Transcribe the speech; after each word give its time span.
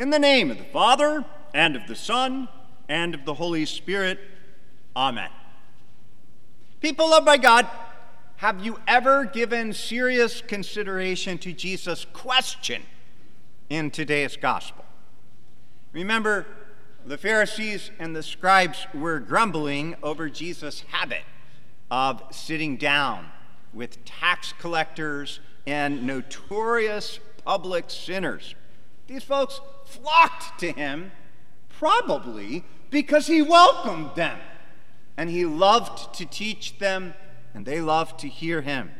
In 0.00 0.08
the 0.08 0.18
name 0.18 0.50
of 0.50 0.56
the 0.56 0.64
Father, 0.64 1.26
and 1.52 1.76
of 1.76 1.86
the 1.86 1.94
Son, 1.94 2.48
and 2.88 3.14
of 3.14 3.26
the 3.26 3.34
Holy 3.34 3.66
Spirit. 3.66 4.18
Amen. 4.96 5.28
People 6.80 7.10
loved 7.10 7.26
by 7.26 7.36
God, 7.36 7.68
have 8.36 8.64
you 8.64 8.80
ever 8.88 9.26
given 9.26 9.74
serious 9.74 10.40
consideration 10.40 11.36
to 11.36 11.52
Jesus' 11.52 12.06
question 12.14 12.84
in 13.68 13.90
today's 13.90 14.38
gospel? 14.38 14.86
Remember, 15.92 16.46
the 17.04 17.18
Pharisees 17.18 17.90
and 17.98 18.16
the 18.16 18.22
scribes 18.22 18.86
were 18.94 19.18
grumbling 19.18 19.96
over 20.02 20.30
Jesus' 20.30 20.82
habit 20.92 21.24
of 21.90 22.22
sitting 22.30 22.78
down 22.78 23.26
with 23.74 24.02
tax 24.06 24.54
collectors 24.58 25.40
and 25.66 26.06
notorious 26.06 27.20
public 27.44 27.90
sinners. 27.90 28.54
These 29.10 29.24
folks 29.24 29.60
flocked 29.86 30.60
to 30.60 30.70
him 30.70 31.10
probably 31.80 32.64
because 32.90 33.26
he 33.26 33.42
welcomed 33.42 34.14
them 34.14 34.38
and 35.16 35.28
he 35.28 35.44
loved 35.44 36.14
to 36.14 36.24
teach 36.24 36.78
them 36.78 37.14
and 37.52 37.66
they 37.66 37.80
loved 37.80 38.20
to 38.20 38.28
hear 38.28 38.60
him. 38.60 38.92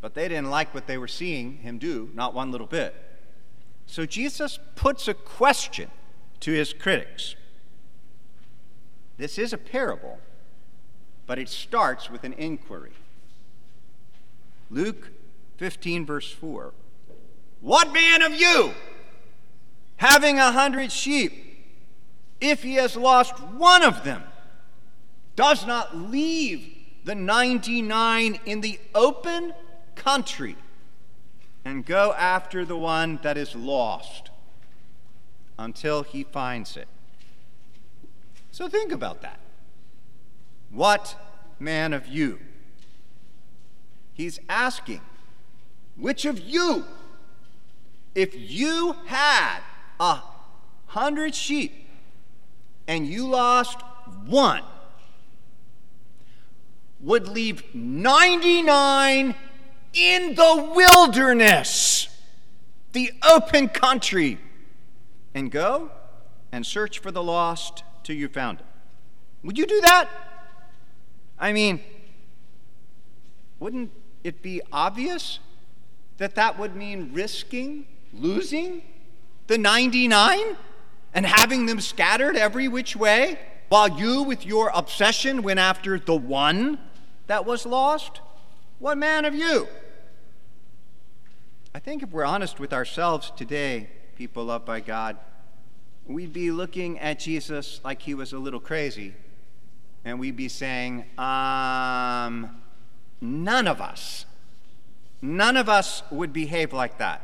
But 0.00 0.14
they 0.14 0.28
didn't 0.28 0.48
like 0.48 0.72
what 0.72 0.86
they 0.86 0.96
were 0.96 1.08
seeing 1.08 1.58
him 1.58 1.76
do, 1.76 2.08
not 2.14 2.32
one 2.32 2.50
little 2.50 2.66
bit. 2.66 2.94
So 3.84 4.06
Jesus 4.06 4.58
puts 4.76 5.08
a 5.08 5.14
question 5.14 5.90
to 6.40 6.52
his 6.52 6.72
critics. 6.72 7.36
This 9.18 9.36
is 9.36 9.52
a 9.52 9.58
parable, 9.58 10.18
but 11.26 11.38
it 11.38 11.50
starts 11.50 12.08
with 12.08 12.24
an 12.24 12.32
inquiry. 12.32 12.92
Luke 14.70 15.10
15, 15.58 16.06
verse 16.06 16.30
4. 16.30 16.72
What 17.62 17.92
man 17.92 18.22
of 18.22 18.34
you, 18.34 18.72
having 19.96 20.38
a 20.38 20.50
hundred 20.50 20.90
sheep, 20.90 21.32
if 22.40 22.64
he 22.64 22.74
has 22.74 22.96
lost 22.96 23.38
one 23.40 23.84
of 23.84 24.02
them, 24.02 24.24
does 25.36 25.64
not 25.64 25.96
leave 25.96 26.76
the 27.04 27.14
99 27.14 28.40
in 28.44 28.60
the 28.60 28.80
open 28.94 29.54
country 29.94 30.56
and 31.64 31.86
go 31.86 32.12
after 32.14 32.64
the 32.64 32.76
one 32.76 33.20
that 33.22 33.38
is 33.38 33.54
lost 33.54 34.30
until 35.56 36.02
he 36.02 36.24
finds 36.24 36.76
it. 36.76 36.88
So 38.50 38.68
think 38.68 38.90
about 38.90 39.22
that. 39.22 39.38
What 40.70 41.14
man 41.60 41.92
of 41.92 42.08
you? 42.08 42.40
He's 44.14 44.40
asking, 44.48 45.00
which 45.96 46.24
of 46.24 46.40
you, 46.40 46.84
if 48.14 48.34
you 48.34 48.96
had 49.06 49.60
a 49.98 50.20
hundred 50.86 51.34
sheep 51.34 51.88
and 52.86 53.06
you 53.06 53.26
lost 53.26 53.80
one, 54.26 54.62
would 57.00 57.26
leave 57.26 57.74
99 57.74 59.34
in 59.92 60.34
the 60.34 60.72
wilderness, 60.74 62.08
the 62.92 63.12
open 63.28 63.68
country, 63.68 64.38
and 65.34 65.50
go 65.50 65.90
and 66.52 66.64
search 66.64 66.98
for 66.98 67.10
the 67.10 67.22
lost 67.22 67.82
till 68.04 68.16
you 68.16 68.28
found 68.28 68.60
it. 68.60 68.66
Would 69.42 69.58
you 69.58 69.66
do 69.66 69.80
that? 69.80 70.08
I 71.38 71.52
mean, 71.52 71.80
wouldn't 73.58 73.90
it 74.22 74.42
be 74.42 74.60
obvious 74.70 75.40
that 76.18 76.36
that 76.36 76.58
would 76.58 76.76
mean 76.76 77.10
risking 77.12 77.86
losing 78.12 78.82
the 79.46 79.58
99 79.58 80.56
and 81.14 81.26
having 81.26 81.66
them 81.66 81.80
scattered 81.80 82.36
every 82.36 82.68
which 82.68 82.96
way 82.96 83.38
while 83.68 83.88
you, 83.88 84.22
with 84.22 84.44
your 84.46 84.70
obsession, 84.74 85.42
went 85.42 85.58
after 85.58 85.98
the 85.98 86.16
one? 86.16 86.78
that 87.26 87.46
was 87.46 87.64
lost? 87.64 88.20
What 88.78 88.98
man 88.98 89.24
of 89.24 89.34
you? 89.34 89.66
I 91.74 91.78
think 91.78 92.02
if 92.02 92.10
we're 92.10 92.26
honest 92.26 92.60
with 92.60 92.72
ourselves 92.72 93.32
today, 93.34 93.88
people 94.16 94.44
loved 94.44 94.66
by 94.66 94.80
God, 94.80 95.16
we'd 96.06 96.32
be 96.32 96.50
looking 96.50 96.98
at 96.98 97.18
Jesus 97.18 97.80
like 97.84 98.02
he 98.02 98.12
was 98.14 98.34
a 98.34 98.38
little 98.38 98.60
crazy, 98.60 99.14
and 100.04 100.20
we'd 100.20 100.36
be 100.36 100.48
saying, 100.48 101.04
um, 101.16 102.60
none 103.22 103.66
of 103.66 103.80
us, 103.80 104.26
none 105.22 105.56
of 105.56 105.70
us 105.70 106.02
would 106.10 106.34
behave 106.34 106.74
like 106.74 106.98
that. 106.98 107.22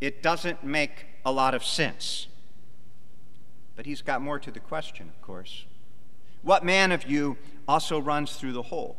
It 0.00 0.22
doesn't 0.22 0.62
make 0.62 1.06
a 1.24 1.32
lot 1.32 1.54
of 1.54 1.64
sense. 1.64 2.28
But 3.74 3.86
he's 3.86 4.02
got 4.02 4.22
more 4.22 4.38
to 4.38 4.50
the 4.50 4.60
question, 4.60 5.08
of 5.08 5.20
course. 5.22 5.64
What 6.42 6.64
man 6.64 6.92
of 6.92 7.06
you 7.06 7.36
also 7.66 8.00
runs 8.00 8.36
through 8.36 8.52
the 8.52 8.62
whole? 8.62 8.96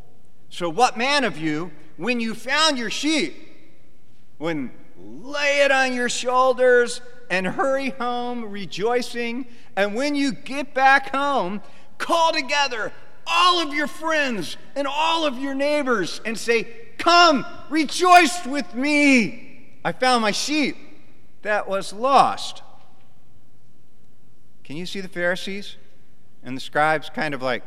So, 0.49 0.69
what 0.69 0.97
man 0.97 1.23
of 1.23 1.37
you, 1.37 1.71
when 1.97 2.19
you 2.19 2.33
found 2.33 2.77
your 2.77 2.89
sheep, 2.89 3.35
when 4.37 4.71
lay 4.99 5.61
it 5.61 5.71
on 5.71 5.93
your 5.93 6.09
shoulders 6.09 7.01
and 7.29 7.45
hurry 7.45 7.89
home 7.91 8.49
rejoicing, 8.49 9.47
and 9.75 9.95
when 9.95 10.15
you 10.15 10.31
get 10.31 10.73
back 10.73 11.13
home, 11.13 11.61
call 11.97 12.33
together 12.33 12.91
all 13.25 13.61
of 13.61 13.73
your 13.73 13.87
friends 13.87 14.57
and 14.75 14.87
all 14.87 15.25
of 15.25 15.37
your 15.37 15.53
neighbors 15.53 16.21
and 16.25 16.37
say, 16.37 16.67
Come, 16.97 17.45
rejoice 17.69 18.45
with 18.45 18.73
me. 18.73 19.69
I 19.83 19.91
found 19.91 20.21
my 20.21 20.31
sheep 20.31 20.75
that 21.41 21.67
was 21.67 21.93
lost. 21.93 22.61
Can 24.63 24.75
you 24.75 24.85
see 24.85 25.01
the 25.01 25.07
Pharisees 25.07 25.77
and 26.43 26.55
the 26.55 26.61
scribes 26.61 27.09
kind 27.09 27.33
of 27.33 27.41
like 27.41 27.63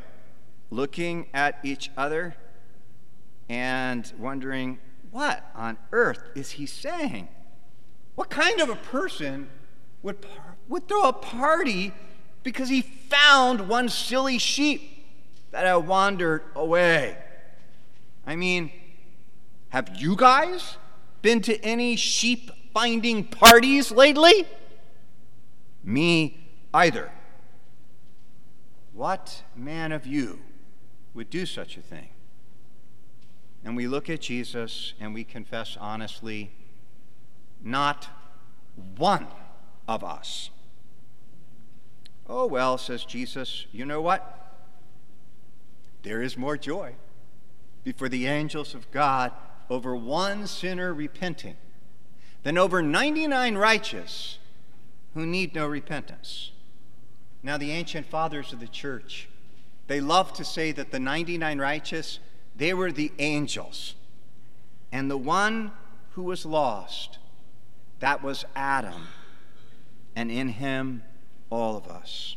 looking 0.71 1.27
at 1.33 1.59
each 1.63 1.91
other? 1.97 2.37
and 3.51 4.13
wondering, 4.17 4.79
what 5.11 5.51
on 5.57 5.77
earth 5.91 6.23
is 6.37 6.53
he 6.53 6.67
saying? 6.67 7.27
What 8.15 8.31
kind 8.31 8.61
of 8.61 8.71
a 8.71 8.77
person 8.77 9.51
would, 10.05 10.25
would 10.69 10.87
throw 10.87 11.09
a 11.09 11.13
party 11.13 11.93
because 12.45 12.69
he 12.69 12.81
found 12.81 13.69
one 13.69 13.89
silly 13.89 14.39
sheep 14.39 15.05
that 15.51 15.67
had 15.67 15.75
wandered 15.89 16.45
away? 16.55 17.19
I 18.25 18.37
mean, 18.37 18.71
have 19.71 19.97
you 19.97 20.15
guys 20.15 20.77
been 21.21 21.43
to 21.43 21.61
any 21.65 21.97
sheep 21.97 22.53
finding 22.73 23.25
parties 23.25 23.91
lately? 23.91 24.47
Me 25.83 26.39
either. 26.73 27.11
What 28.93 29.43
man 29.57 29.93
of 29.93 30.07
you 30.07 30.41
would 31.15 31.31
do 31.31 31.47
such 31.47 31.77
a 31.77 31.81
thing? 31.81 32.11
and 33.65 33.77
we 33.77 33.87
look 33.87 34.09
at 34.09 34.21
Jesus 34.21 34.95
and 35.01 35.13
we 35.13 35.25
confess 35.25 35.77
honestly, 35.79 36.51
not 37.63 38.09
one 38.97 39.27
of 39.87 40.03
us. 40.03 40.51
Oh, 42.29 42.47
well, 42.47 42.79
says 42.79 43.05
Jesus, 43.05 43.67
you 43.73 43.85
know 43.85 44.01
what? 44.01 44.37
There 46.03 46.23
is 46.23 46.37
more 46.37 46.57
joy 46.57 46.95
before 47.85 48.09
the 48.09 48.27
angels 48.27 48.75
of 48.75 48.91
God 48.91 49.33
over 49.69 49.95
one 49.95 50.47
sinner 50.47 50.95
repenting 50.95 51.57
than 52.43 52.59
over 52.59 52.83
99 52.83 53.57
righteous 53.57 54.39
who 55.15 55.27
need 55.27 55.55
no 55.55 55.67
repentance. 55.67 56.53
Now, 57.43 57.57
the 57.57 57.71
ancient 57.71 58.07
fathers 58.07 58.53
of 58.53 58.61
the 58.61 58.69
church, 58.69 59.29
they 59.87 60.01
loved 60.01 60.37
to 60.37 60.45
say 60.45 60.73
that 60.73 60.91
the 60.91 61.01
99 61.01 61.59
righteous 61.59 62.21
they 62.61 62.75
were 62.75 62.93
the 62.93 63.11
angels. 63.19 63.95
And 64.93 65.11
the 65.11 65.17
one 65.17 65.73
who 66.11 66.23
was 66.23 66.45
lost, 66.45 67.19
that 68.01 68.23
was 68.23 68.45
Adam, 68.55 69.09
and 70.15 70.31
in 70.31 70.51
him, 70.51 71.03
all 71.49 71.77
of 71.77 71.87
us. 71.87 72.37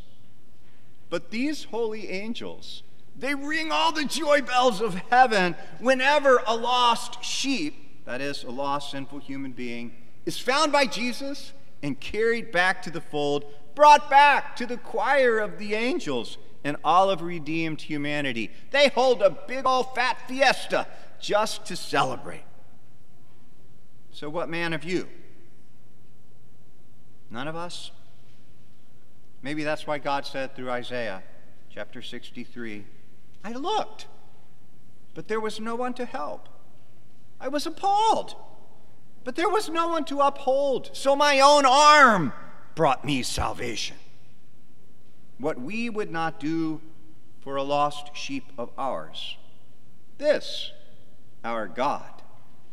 But 1.10 1.30
these 1.30 1.64
holy 1.64 2.08
angels, 2.08 2.82
they 3.14 3.34
ring 3.34 3.70
all 3.70 3.92
the 3.92 4.06
joy 4.06 4.40
bells 4.40 4.80
of 4.80 4.94
heaven 4.94 5.56
whenever 5.78 6.42
a 6.46 6.56
lost 6.56 7.22
sheep, 7.22 7.83
that 8.04 8.20
is, 8.20 8.44
a 8.44 8.50
lost 8.50 8.90
sinful 8.90 9.18
human 9.18 9.52
being, 9.52 9.92
is 10.26 10.38
found 10.38 10.72
by 10.72 10.86
Jesus 10.86 11.52
and 11.82 11.98
carried 12.00 12.50
back 12.52 12.82
to 12.82 12.90
the 12.90 13.00
fold, 13.00 13.44
brought 13.74 14.08
back 14.08 14.56
to 14.56 14.66
the 14.66 14.76
choir 14.76 15.38
of 15.38 15.58
the 15.58 15.74
angels 15.74 16.38
and 16.64 16.76
all 16.82 17.10
of 17.10 17.22
redeemed 17.22 17.82
humanity. 17.82 18.50
They 18.70 18.88
hold 18.88 19.22
a 19.22 19.30
big 19.30 19.66
old 19.66 19.94
fat 19.94 20.18
fiesta 20.26 20.86
just 21.20 21.66
to 21.66 21.76
celebrate. 21.76 22.44
So, 24.12 24.30
what 24.30 24.48
man 24.48 24.72
of 24.72 24.84
you? 24.84 25.08
None 27.30 27.48
of 27.48 27.56
us? 27.56 27.90
Maybe 29.42 29.64
that's 29.64 29.86
why 29.86 29.98
God 29.98 30.24
said 30.24 30.54
through 30.54 30.70
Isaiah 30.70 31.22
chapter 31.68 32.00
63 32.00 32.86
I 33.44 33.52
looked, 33.52 34.06
but 35.12 35.28
there 35.28 35.40
was 35.40 35.60
no 35.60 35.74
one 35.74 35.92
to 35.94 36.06
help. 36.06 36.48
I 37.40 37.48
was 37.48 37.66
appalled. 37.66 38.36
but 39.24 39.36
there 39.36 39.48
was 39.48 39.70
no 39.70 39.88
one 39.88 40.04
to 40.04 40.20
uphold, 40.20 40.90
so 40.92 41.16
my 41.16 41.40
own 41.40 41.64
arm 41.64 42.32
brought 42.74 43.04
me 43.04 43.22
salvation. 43.22 43.96
What 45.38 45.58
we 45.60 45.88
would 45.88 46.10
not 46.10 46.38
do 46.38 46.80
for 47.40 47.56
a 47.56 47.62
lost 47.62 48.14
sheep 48.14 48.52
of 48.58 48.70
ours, 48.76 49.38
this 50.18 50.72
our 51.42 51.66
God 51.66 52.22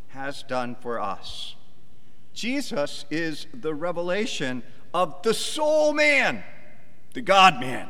has 0.10 0.44
done 0.44 0.75
for 0.75 1.00
us. 1.00 1.56
Jesus 2.34 3.06
is 3.10 3.48
the 3.54 3.74
revelation 3.74 4.63
of 4.94 5.22
the 5.24 5.34
soul 5.34 5.94
man, 5.94 6.44
the 7.13 7.22
God 7.22 7.60
man, 7.60 7.90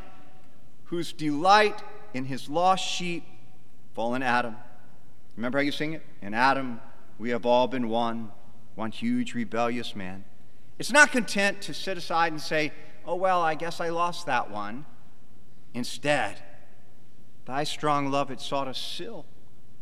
whose 0.86 1.14
delight 1.14 1.82
in 2.14 2.26
his 2.26 2.50
lost 2.50 2.86
sheep, 2.86 3.24
fallen 3.94 4.22
Adam. 4.24 4.56
Remember 5.36 5.60
how 5.60 5.64
you 5.64 5.72
sing 5.72 5.94
it? 5.94 6.04
In 6.22 6.34
Adam, 6.34 6.80
we 7.18 7.30
have 7.30 7.46
all 7.46 7.68
been 7.68 7.88
one, 7.88 8.32
one 8.76 8.92
huge 8.92 9.34
rebellious 9.34 9.96
man. 9.96 10.26
It's 10.80 10.92
not 10.92 11.12
content 11.12 11.62
to 11.64 11.74
sit 11.74 11.98
aside 11.98 12.32
and 12.32 12.42
say, 12.42 12.72
oh, 13.06 13.16
well, 13.16 13.42
I 13.42 13.56
guess 13.56 13.80
I 13.80 13.90
lost 13.90 14.26
that 14.26 14.50
one. 14.50 14.86
Instead, 15.74 16.42
thy 17.46 17.64
strong 17.64 18.10
love 18.12 18.32
it 18.32 18.42
sought 18.42 18.68
us 18.68 18.80
still 18.80 19.26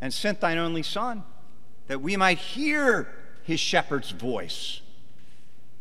and 0.01 0.13
sent 0.13 0.41
thine 0.41 0.57
only 0.57 0.83
Son 0.83 1.23
that 1.87 2.01
we 2.01 2.15
might 2.15 2.37
hear 2.37 3.07
his 3.43 3.59
shepherd's 3.59 4.11
voice 4.11 4.81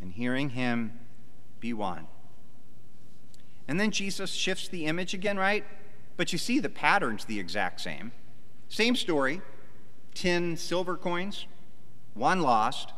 and 0.01 0.13
hearing 0.13 0.51
him 0.51 0.99
be 1.61 1.73
one. 1.73 2.07
And 3.67 3.79
then 3.79 3.91
Jesus 3.91 4.33
shifts 4.33 4.69
the 4.69 4.87
image 4.87 5.13
again, 5.13 5.37
right? 5.37 5.65
But 6.17 6.33
you 6.33 6.39
see 6.39 6.59
the 6.59 6.71
pattern's 6.71 7.27
the 7.27 7.39
exact 7.39 7.81
same. 7.81 8.13
Same 8.69 8.97
story 8.97 9.43
10 10.15 10.57
silver 10.57 10.97
coins, 10.97 11.47
one 12.15 12.41
lost. 12.43 12.93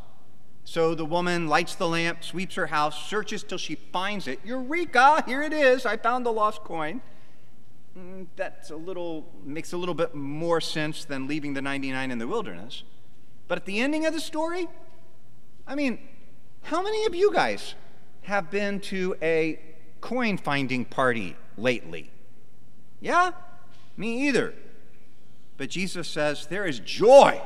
So 0.65 0.95
the 0.95 1.05
woman 1.05 1.49
lights 1.49 1.75
the 1.75 1.89
lamp, 1.89 2.23
sweeps 2.23 2.55
her 2.55 2.67
house, 2.67 3.09
searches 3.09 3.43
till 3.43 3.59
she 3.59 3.75
finds 3.75 4.29
it. 4.29 4.41
Eureka! 4.45 5.25
Here 5.27 5.43
it 5.43 5.53
is. 5.53 5.85
I 5.87 5.97
found 5.97 6.25
the 6.25 6.33
lost 6.33 6.63
coin. 6.63 7.01
Mm, 7.99 8.27
that's 8.37 8.71
a 8.71 8.77
little 8.77 9.27
makes 9.45 9.73
a 9.73 9.77
little 9.77 9.95
bit 9.95 10.15
more 10.15 10.61
sense 10.61 11.05
than 11.05 11.27
leaving 11.27 11.55
the 11.55 11.63
99 11.63 12.11
in 12.11 12.19
the 12.19 12.29
wilderness. 12.29 12.85
But 13.49 13.59
at 13.59 13.65
the 13.65 13.81
ending 13.81 14.07
of 14.07 14.15
the 14.15 14.21
story, 14.21 14.69
I 15.67 15.75
mean, 15.75 15.99
how 16.63 16.83
many 16.83 17.05
of 17.07 17.15
you 17.15 17.33
guys 17.33 17.75
have 18.23 18.51
been 18.51 18.81
to 18.81 19.17
a 19.21 19.59
coin 20.01 20.39
finding 20.39 20.85
party 20.85 21.37
lately? 21.57 22.11
Yeah? 23.01 23.33
Me 23.97 24.29
either. 24.29 24.55
But 25.61 25.69
Jesus 25.69 26.09
says 26.09 26.47
there 26.47 26.65
is 26.65 26.79
joy 26.79 27.39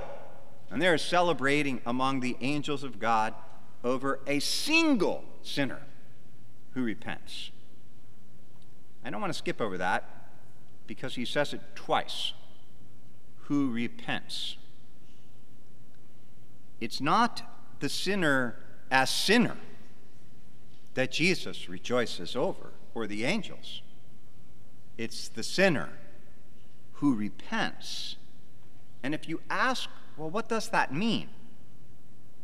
and 0.70 0.80
there 0.80 0.94
is 0.94 1.02
celebrating 1.02 1.80
among 1.84 2.20
the 2.20 2.36
angels 2.40 2.84
of 2.84 3.00
God 3.00 3.34
over 3.82 4.20
a 4.28 4.38
single 4.38 5.24
sinner 5.42 5.80
who 6.74 6.84
repents. 6.84 7.50
I 9.04 9.10
don't 9.10 9.20
want 9.20 9.32
to 9.32 9.36
skip 9.36 9.60
over 9.60 9.76
that 9.78 10.04
because 10.86 11.16
he 11.16 11.24
says 11.24 11.52
it 11.52 11.60
twice 11.74 12.34
who 13.46 13.72
repents. 13.72 14.58
It's 16.80 17.00
not 17.00 17.42
the 17.80 17.88
sinner 17.88 18.54
as 18.92 19.10
sinner 19.10 19.56
that 20.94 21.10
Jesus 21.10 21.68
rejoices 21.68 22.36
over, 22.36 22.70
or 22.94 23.08
the 23.08 23.24
angels. 23.24 23.82
It's 24.96 25.26
the 25.26 25.42
sinner 25.42 25.88
who 27.04 27.14
repents. 27.14 28.16
And 29.02 29.14
if 29.14 29.28
you 29.28 29.40
ask, 29.50 29.88
well, 30.16 30.30
what 30.30 30.48
does 30.48 30.68
that 30.70 30.92
mean? 30.92 31.28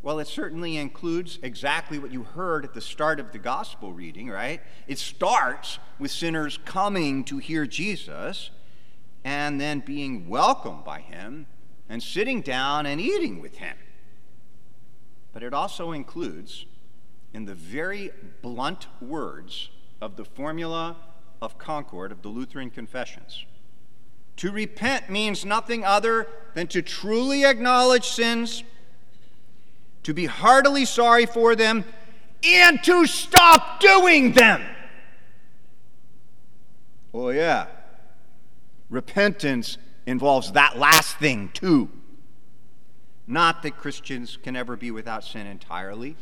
Well, 0.03 0.19
it 0.19 0.29
certainly 0.29 0.77
includes 0.77 1.39
exactly 1.43 1.99
what 1.99 2.11
you 2.11 2.23
heard 2.23 2.65
at 2.65 2.75
the 2.75 2.81
start 2.81 3.21
of 3.21 3.33
the 3.33 3.39
gospel 3.39 3.93
reading, 3.93 4.29
right? 4.29 4.61
It 4.87 4.99
starts 4.99 5.79
with 5.99 6.11
sinners 6.11 6.59
coming 6.65 7.25
to 7.25 7.39
hear 7.39 7.67
Jesus 7.67 8.51
and 9.25 9.61
then 9.61 9.81
being 9.81 10.29
welcomed 10.29 10.85
by 10.85 11.01
him 11.01 11.47
and 11.89 12.03
sitting 12.03 12.41
down 12.41 12.87
and 12.87 13.01
eating 13.01 13.41
with 13.41 13.57
him 13.57 13.77
but 15.33 15.43
it 15.43 15.55
also 15.55 15.93
includes, 15.93 16.67
in 17.33 17.45
the 17.45 17.55
very 17.55 18.11
blunt 18.43 18.89
words 19.01 19.71
of 20.01 20.17
the 20.17 20.25
formula 20.25 20.97
of 21.41 21.59
Concord 21.59 22.11
of 22.13 22.23
the 22.23 22.29
Lutheran 22.29 22.71
Confessions, 22.71 23.45
to 24.37 24.51
repent 24.51 25.11
means 25.11 25.45
nothing 25.45 25.85
other 25.85 26.27
than 26.55 26.67
to 26.69 26.83
truly 26.83 27.45
acknowledge 27.45 28.07
sins, 28.07 28.65
to 30.03 30.15
be 30.15 30.27
heartily 30.27 30.85
sorry 30.85 31.27
for 31.27 31.55
them, 31.55 31.85
and 32.43 32.83
to 32.85 33.07
stop 33.07 33.81
doing 33.81 34.33
them. 34.33 34.63
Oh, 37.13 37.31
yeah. 37.31 37.67
Repentance 38.89 39.79
involves 40.07 40.53
that 40.53 40.79
last 40.79 41.19
thing, 41.19 41.51
too. 41.53 41.91
Not 43.27 43.63
that 43.63 43.77
Christians 43.77 44.39
can 44.43 44.57
ever 44.57 44.77
be 44.77 44.91
without 44.91 45.23
sin 45.23 45.47
entirely. 45.47 46.17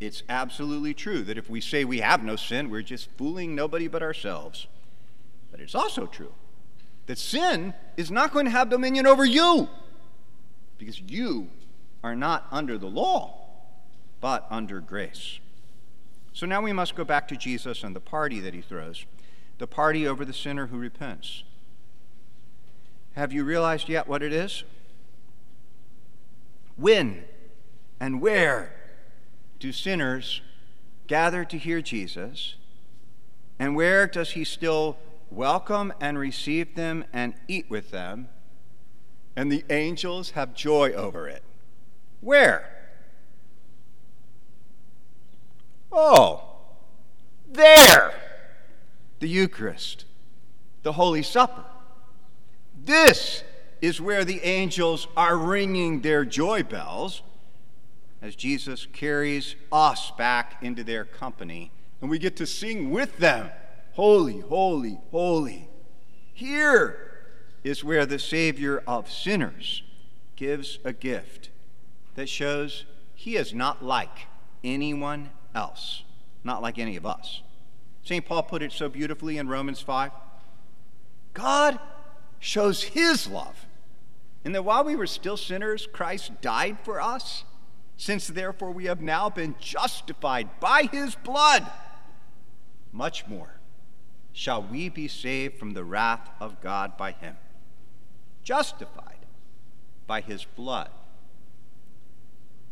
It's 0.00 0.22
absolutely 0.28 0.94
true 0.94 1.22
that 1.22 1.38
if 1.38 1.48
we 1.48 1.60
say 1.60 1.84
we 1.84 2.00
have 2.00 2.24
no 2.24 2.36
sin, 2.36 2.70
we're 2.70 2.82
just 2.82 3.08
fooling 3.16 3.54
nobody 3.54 3.86
but 3.86 4.02
ourselves. 4.02 4.66
But 5.50 5.60
it's 5.60 5.74
also 5.74 6.06
true 6.06 6.32
that 7.06 7.18
sin 7.18 7.74
is 7.96 8.10
not 8.10 8.32
going 8.32 8.44
to 8.46 8.50
have 8.50 8.70
dominion 8.70 9.06
over 9.06 9.24
you 9.24 9.68
because 10.78 11.00
you 11.00 11.48
are 12.02 12.16
not 12.16 12.46
under 12.50 12.78
the 12.78 12.86
law, 12.86 13.46
but 14.20 14.46
under 14.50 14.80
grace. 14.80 15.38
So 16.32 16.46
now 16.46 16.60
we 16.60 16.72
must 16.72 16.94
go 16.96 17.04
back 17.04 17.28
to 17.28 17.36
Jesus 17.36 17.84
and 17.84 17.94
the 17.94 18.00
party 18.00 18.40
that 18.40 18.54
he 18.54 18.60
throws 18.60 19.06
the 19.58 19.66
party 19.66 20.06
over 20.06 20.24
the 20.24 20.32
sinner 20.32 20.66
who 20.66 20.76
repents. 20.76 21.44
Have 23.14 23.32
you 23.32 23.44
realized 23.44 23.88
yet 23.88 24.08
what 24.08 24.22
it 24.22 24.32
is? 24.32 24.64
When 26.76 27.24
and 28.00 28.20
where 28.20 28.74
do 29.60 29.70
sinners 29.72 30.42
gather 31.06 31.44
to 31.44 31.56
hear 31.56 31.80
Jesus? 31.80 32.56
And 33.58 33.76
where 33.76 34.08
does 34.08 34.32
he 34.32 34.42
still 34.42 34.96
welcome 35.30 35.92
and 36.00 36.18
receive 36.18 36.74
them 36.74 37.04
and 37.12 37.34
eat 37.48 37.68
with 37.68 37.90
them? 37.90 38.28
And 39.36 39.50
the 39.50 39.64
angels 39.70 40.30
have 40.30 40.54
joy 40.54 40.92
over 40.92 41.28
it. 41.28 41.42
Where? 42.20 42.70
Oh, 45.90 46.44
there! 47.50 48.12
The 49.20 49.28
Eucharist, 49.28 50.04
the 50.82 50.92
Holy 50.92 51.22
Supper. 51.22 51.64
This 52.84 53.44
is 53.80 54.00
where 54.00 54.24
the 54.24 54.40
angels 54.42 55.06
are 55.16 55.36
ringing 55.36 56.00
their 56.00 56.24
joy 56.24 56.62
bells 56.62 57.22
as 58.20 58.34
Jesus 58.34 58.86
carries 58.92 59.54
us 59.70 60.10
back 60.12 60.56
into 60.62 60.82
their 60.82 61.04
company, 61.04 61.70
and 62.00 62.10
we 62.10 62.18
get 62.18 62.36
to 62.36 62.46
sing 62.46 62.90
with 62.90 63.18
them 63.18 63.50
Holy, 63.94 64.40
holy, 64.40 64.98
holy. 65.12 65.68
Here 66.32 66.98
is 67.62 67.84
where 67.84 68.04
the 68.04 68.18
Savior 68.18 68.82
of 68.88 69.08
sinners 69.08 69.84
gives 70.34 70.80
a 70.84 70.92
gift 70.92 71.50
that 72.16 72.28
shows 72.28 72.86
he 73.14 73.36
is 73.36 73.54
not 73.54 73.84
like 73.84 74.26
anyone 74.64 75.30
else, 75.54 76.02
not 76.42 76.60
like 76.60 76.76
any 76.76 76.96
of 76.96 77.06
us. 77.06 77.42
St. 78.02 78.26
Paul 78.26 78.42
put 78.42 78.62
it 78.62 78.72
so 78.72 78.88
beautifully 78.88 79.38
in 79.38 79.48
Romans 79.48 79.80
5 79.80 80.10
God 81.32 81.78
shows 82.40 82.82
his 82.82 83.28
love 83.28 83.66
and 84.44 84.52
that 84.56 84.64
while 84.64 84.82
we 84.82 84.96
were 84.96 85.06
still 85.06 85.36
sinners, 85.36 85.86
Christ 85.92 86.40
died 86.40 86.78
for 86.82 87.00
us, 87.00 87.44
since 87.96 88.26
therefore 88.26 88.72
we 88.72 88.86
have 88.86 89.00
now 89.00 89.30
been 89.30 89.54
justified 89.60 90.48
by 90.58 90.88
his 90.90 91.14
blood, 91.14 91.70
much 92.92 93.26
more 93.28 93.60
shall 94.34 94.60
we 94.60 94.88
be 94.88 95.06
saved 95.06 95.56
from 95.56 95.70
the 95.70 95.84
wrath 95.84 96.28
of 96.40 96.60
God 96.60 96.96
by 96.98 97.12
him. 97.12 97.36
Justified 98.42 99.24
by 100.08 100.20
his 100.20 100.44
blood. 100.44 100.90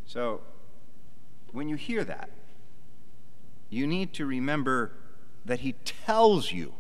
So, 0.04 0.40
when 1.52 1.69
you 1.69 1.76
hear 1.76 2.02
that, 2.04 2.31
you 3.71 3.87
need 3.87 4.12
to 4.14 4.26
remember 4.26 4.90
that 5.45 5.61
he 5.61 5.75
tells 5.85 6.50
you 6.50 6.75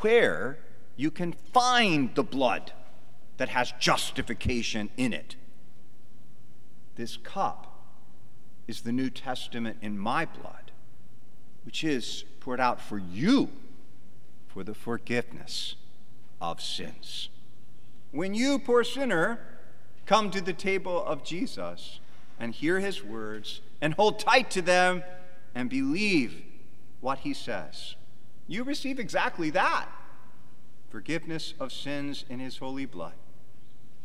where 0.00 0.58
you 0.96 1.10
can 1.10 1.32
find 1.32 2.14
the 2.14 2.22
blood 2.22 2.72
that 3.36 3.48
has 3.48 3.72
justification 3.80 4.90
in 4.96 5.12
it. 5.12 5.34
This 6.94 7.16
cup 7.16 7.84
is 8.68 8.82
the 8.82 8.92
New 8.92 9.10
Testament 9.10 9.78
in 9.82 9.98
my 9.98 10.24
blood, 10.24 10.70
which 11.64 11.82
is 11.82 12.24
poured 12.38 12.60
out 12.60 12.80
for 12.80 12.98
you 12.98 13.50
for 14.52 14.62
the 14.62 14.74
forgiveness 14.74 15.76
of 16.40 16.60
sins. 16.60 17.28
When 18.10 18.34
you, 18.34 18.58
poor 18.58 18.84
sinner, 18.84 19.40
come 20.04 20.30
to 20.30 20.40
the 20.40 20.52
table 20.52 21.02
of 21.04 21.24
Jesus 21.24 22.00
and 22.38 22.52
hear 22.52 22.80
his 22.80 23.02
words 23.02 23.60
and 23.80 23.94
hold 23.94 24.18
tight 24.18 24.50
to 24.50 24.62
them 24.62 25.02
and 25.54 25.70
believe 25.70 26.42
what 27.00 27.20
he 27.20 27.32
says, 27.32 27.94
you 28.46 28.64
receive 28.64 28.98
exactly 28.98 29.50
that 29.50 29.88
forgiveness 30.90 31.54
of 31.58 31.72
sins 31.72 32.24
in 32.28 32.38
his 32.38 32.58
holy 32.58 32.84
blood. 32.84 33.14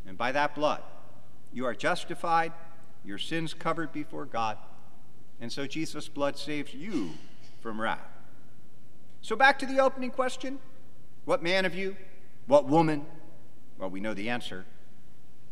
And 0.08 0.18
by 0.18 0.32
that 0.32 0.56
blood, 0.56 0.82
you 1.52 1.66
are 1.66 1.76
justified, 1.76 2.54
your 3.04 3.18
sins 3.18 3.54
covered 3.54 3.92
before 3.92 4.26
God, 4.26 4.58
and 5.42 5.52
so 5.52 5.68
Jesus' 5.68 6.08
blood 6.08 6.38
saves 6.38 6.74
you 6.74 7.12
from 7.62 7.82
wrath. 7.82 8.17
So 9.22 9.36
back 9.36 9.60
to 9.60 9.66
the 9.66 9.80
opening 9.80 10.12
question 10.12 10.60
what 11.26 11.44
man 11.44 11.66
of 11.66 11.76
you? 11.76 11.98
What 12.46 12.66
woman? 12.66 13.06
Well, 13.78 13.90
we 13.90 14.00
know 14.00 14.14
the 14.14 14.30
answer. 14.30 14.66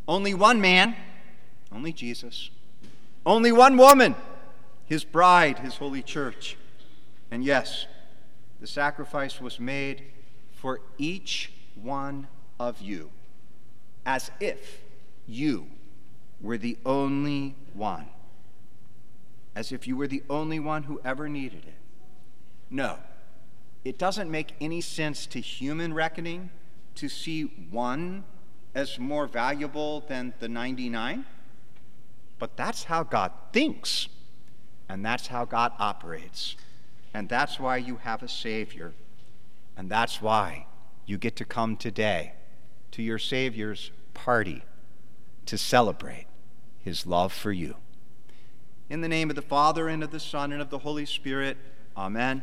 Only 0.08 0.32
one 0.32 0.60
man, 0.60 0.96
only 1.70 1.92
Jesus. 1.92 2.50
Only 3.26 3.52
one 3.52 3.76
woman, 3.76 4.14
his 4.86 5.04
bride, 5.04 5.58
his 5.58 5.76
holy 5.76 6.00
church. 6.00 6.56
And 7.30 7.44
yes, 7.44 7.86
the 8.60 8.66
sacrifice 8.66 9.40
was 9.40 9.60
made 9.60 10.04
for 10.52 10.80
each 10.96 11.52
one 11.74 12.28
of 12.58 12.80
you, 12.80 13.10
as 14.06 14.30
if 14.40 14.80
you 15.26 15.66
were 16.40 16.56
the 16.56 16.78
only 16.86 17.54
one. 17.74 18.06
As 19.54 19.72
if 19.72 19.86
you 19.86 19.96
were 19.96 20.06
the 20.06 20.22
only 20.30 20.58
one 20.58 20.84
who 20.84 21.00
ever 21.04 21.28
needed 21.28 21.64
it. 21.66 21.74
No, 22.70 22.98
it 23.86 23.98
doesn't 23.98 24.28
make 24.28 24.52
any 24.60 24.80
sense 24.80 25.26
to 25.26 25.40
human 25.40 25.94
reckoning 25.94 26.50
to 26.96 27.08
see 27.08 27.42
one 27.70 28.24
as 28.74 28.98
more 28.98 29.28
valuable 29.28 30.00
than 30.08 30.34
the 30.40 30.48
99. 30.48 31.24
But 32.40 32.56
that's 32.56 32.84
how 32.84 33.04
God 33.04 33.30
thinks, 33.52 34.08
and 34.88 35.04
that's 35.04 35.28
how 35.28 35.44
God 35.44 35.72
operates. 35.78 36.56
And 37.14 37.28
that's 37.28 37.60
why 37.60 37.76
you 37.76 37.96
have 37.96 38.24
a 38.24 38.28
Savior. 38.28 38.92
And 39.76 39.88
that's 39.88 40.20
why 40.20 40.66
you 41.06 41.16
get 41.16 41.36
to 41.36 41.44
come 41.44 41.76
today 41.76 42.32
to 42.90 43.02
your 43.02 43.20
Savior's 43.20 43.92
party 44.14 44.64
to 45.46 45.56
celebrate 45.56 46.26
his 46.82 47.06
love 47.06 47.32
for 47.32 47.52
you. 47.52 47.76
In 48.90 49.00
the 49.00 49.08
name 49.08 49.30
of 49.30 49.36
the 49.36 49.42
Father, 49.42 49.86
and 49.86 50.02
of 50.02 50.10
the 50.10 50.20
Son, 50.20 50.52
and 50.52 50.60
of 50.60 50.70
the 50.70 50.78
Holy 50.78 51.06
Spirit, 51.06 51.56
Amen. 51.96 52.42